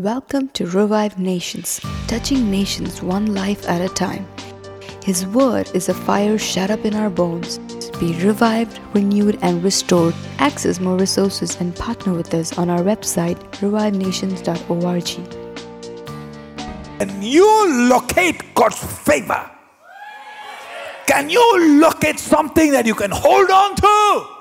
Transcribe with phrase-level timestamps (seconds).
[0.00, 1.78] Welcome to Revive Nations,
[2.08, 4.26] touching nations one life at a time.
[5.04, 7.58] His word is a fire shut up in our bones.
[8.00, 10.14] Be revived, renewed, and restored.
[10.38, 15.10] Access more resources and partner with us on our website, revivenations.org.
[16.98, 19.50] and you locate God's favor?
[21.06, 24.39] Can you locate something that you can hold on to?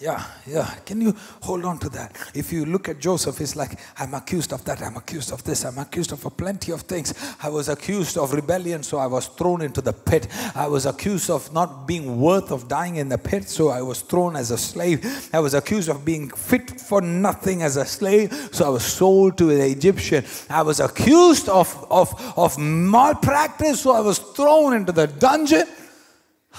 [0.00, 0.64] Yeah, yeah.
[0.86, 2.16] Can you hold on to that?
[2.34, 5.66] If you look at Joseph, it's like, I'm accused of that, I'm accused of this,
[5.66, 7.12] I'm accused of plenty of things.
[7.42, 10.26] I was accused of rebellion, so I was thrown into the pit.
[10.54, 14.00] I was accused of not being worth of dying in the pit, so I was
[14.00, 15.28] thrown as a slave.
[15.34, 19.36] I was accused of being fit for nothing as a slave, so I was sold
[19.36, 20.24] to an Egyptian.
[20.48, 25.66] I was accused of, of, of malpractice, so I was thrown into the dungeon.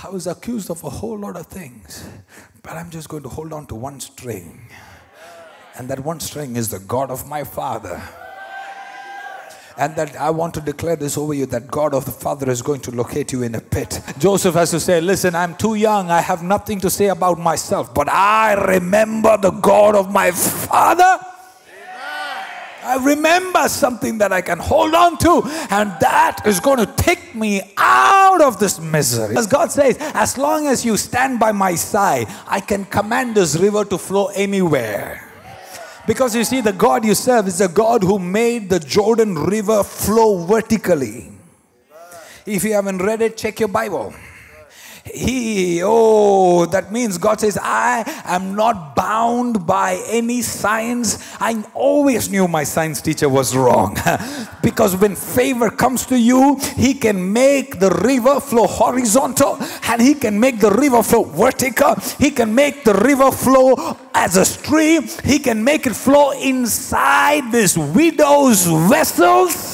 [0.04, 2.08] I was accused of a whole lot of things,
[2.64, 4.68] but I'm just going to hold on to one string.
[5.78, 8.02] And that one string is the God of my Father.
[9.78, 12.62] And that I want to declare this over you that God of the Father is
[12.62, 14.02] going to locate you in a pit.
[14.20, 16.12] Joseph has to say, Listen, I'm too young.
[16.12, 21.20] I have nothing to say about myself, but I remember the God of my Father.
[22.84, 27.36] I remember something that I can hold on to, and that is going to take
[27.36, 29.38] me out of this misery.
[29.38, 33.56] As God says, as long as you stand by my side, I can command this
[33.56, 35.28] river to flow anywhere.
[36.08, 39.84] Because you see, the God you serve is a God who made the Jordan River
[39.84, 41.30] flow vertically.
[42.46, 44.14] If you haven't read it, check your Bible.
[45.04, 51.18] He, oh, that means God says, I am not bound by any science.
[51.40, 53.98] I always knew my science teacher was wrong.
[54.64, 59.58] because when favor comes to you, He can make the river flow horizontal
[59.90, 61.96] and He can make the river flow vertical.
[62.20, 65.08] He can make the river flow as a stream.
[65.24, 69.71] He can make it flow inside this widow's vessels.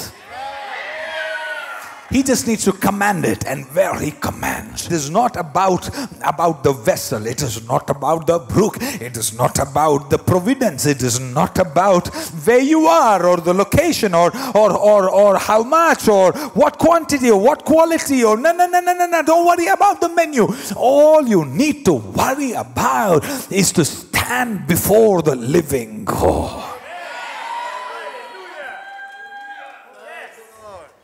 [2.09, 4.85] He just needs to command it, and where he commands.
[4.85, 5.89] It is not about,
[6.23, 10.85] about the vessel, it is not about the brook, it is not about the providence,
[10.85, 12.07] it is not about
[12.45, 17.29] where you are or the location or or or, or how much or what quantity
[17.29, 20.47] or what quality or no no no no no no don't worry about the menu.
[20.75, 26.76] All you need to worry about is to stand before the living God.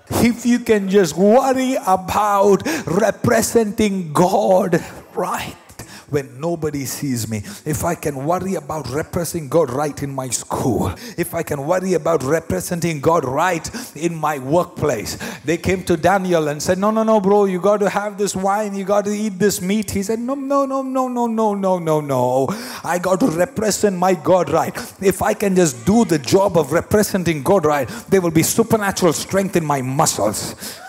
[0.10, 4.84] If you can just worry about representing God
[5.16, 5.56] right
[6.14, 10.94] when nobody sees me, if I can worry about representing God right in my school,
[11.18, 15.18] if I can worry about representing God right in my workplace.
[15.44, 18.36] They came to Daniel and said, No, no, no, bro, you got to have this
[18.36, 19.90] wine, you got to eat this meat.
[19.90, 22.48] He said, No, no, no, no, no, no, no, no, no.
[22.84, 24.76] I got to represent my God right.
[25.02, 29.14] If I can just do the job of representing God right, there will be supernatural
[29.14, 30.80] strength in my muscles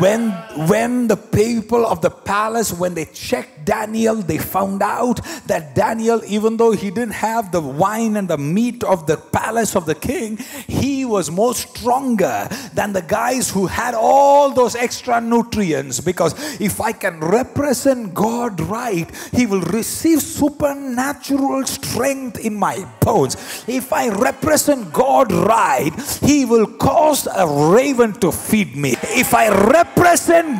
[0.00, 0.30] when
[0.68, 6.20] when the people of the palace when they checked daniel they found out that daniel
[6.26, 9.94] even though he didn't have the wine and the meat of the palace of the
[9.94, 10.36] king
[10.66, 16.00] he was more stronger than the guys who had all those extra nutrients.
[16.00, 23.36] Because if i can represent god right he will receive supernatural strength in my bones.
[23.66, 25.92] If i represent god right
[26.22, 28.96] he will cause a raven to feed me.
[29.02, 29.85] If i represent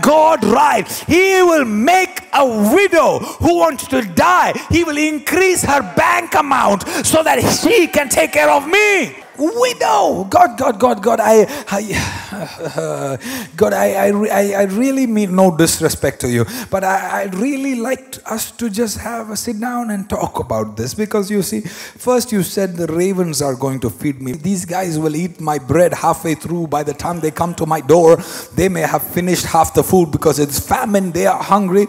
[0.02, 5.82] God right, He will make a widow who wants to die, He will increase her
[5.94, 9.25] bank amount so that she can take care of me.
[9.38, 13.18] Widow, God, God, God, God, I, I
[13.56, 17.74] God, I, I, I, I really mean no disrespect to you, but I, I'd really
[17.74, 21.60] like us to just have a sit down and talk about this because you see,
[21.60, 24.32] first you said the ravens are going to feed me.
[24.32, 26.68] These guys will eat my bread halfway through.
[26.68, 28.16] By the time they come to my door,
[28.54, 31.86] they may have finished half the food because it's famine, they are hungry.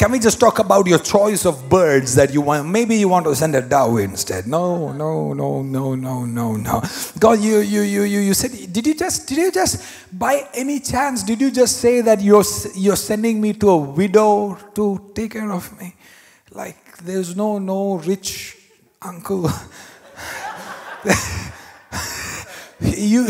[0.00, 2.66] Can we just talk about your choice of birds that you want?
[2.66, 4.46] Maybe you want to send a dove instead.
[4.46, 6.82] No, no, no, no, no, no, no.
[7.18, 9.84] God, you, you, you, you, you said, did you just, did you just,
[10.18, 12.44] by any chance, did you just say that you're,
[12.74, 15.94] you're sending me to a widow to take care of me?
[16.50, 18.56] Like, there's no, no rich
[19.02, 19.50] uncle.
[22.80, 23.28] you.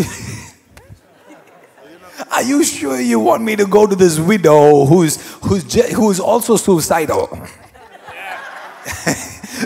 [2.40, 6.56] Are you sure you want me to go to this widow who's who's who's also
[6.56, 7.28] suicidal?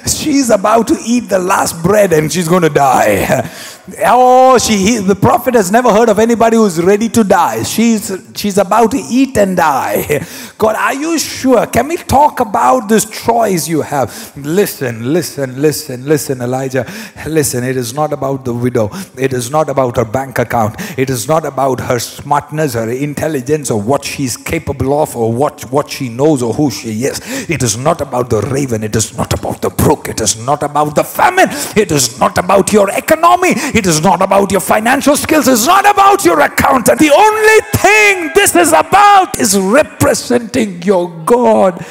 [0.09, 3.49] she's about to eat the last bread and she's going to die.
[3.99, 7.63] Oh, she, he, the prophet has never heard of anybody who's ready to die.
[7.65, 10.25] She's, she's about to eat and die.
[10.59, 11.67] God, are you sure?
[11.67, 14.35] Can we talk about this choice you have?
[14.39, 16.91] Listen, listen, listen, listen, Elijah.
[17.27, 18.89] Listen, it is not about the widow.
[19.19, 20.77] It is not about her bank account.
[20.99, 25.71] It is not about her smartness, her intelligence, or what she's capable of, or what,
[25.71, 27.21] what she knows, or who she is.
[27.51, 28.83] It is not about the raven.
[28.83, 30.09] It is not about the brook.
[30.09, 31.49] It is not about the famine.
[31.77, 33.53] It is not about your economy.
[33.75, 35.49] It is not about your financial skills.
[35.49, 37.01] It's not about your accountant.
[37.01, 41.85] The only thing this is about is representing your God.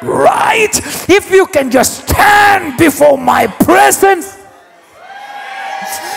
[0.00, 0.70] Right?
[1.08, 4.38] If you can just stand before my presence,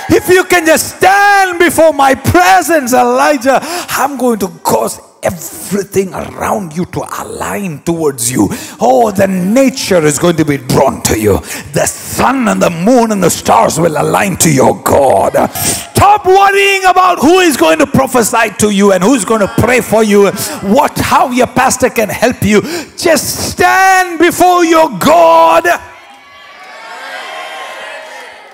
[0.10, 6.76] if you can just stand before my presence, Elijah, I'm going to cause everything around
[6.76, 8.48] you to align towards you.
[8.80, 11.40] Oh, the nature is going to be drawn to you.
[11.74, 15.34] The sun and the moon and the stars will align to your God.
[15.54, 19.82] Stop worrying about who is going to prophesy to you and who's going to pray
[19.82, 20.32] for you,
[20.78, 22.62] what how your pastor can help you.
[22.96, 25.66] Just stand before your God.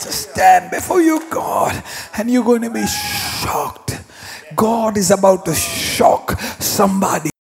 [0.01, 1.83] Just stand before your God
[2.17, 3.92] and you're going to be shocked
[4.55, 7.32] God is about to shock somebody